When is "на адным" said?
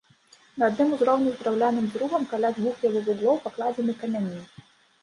0.61-0.89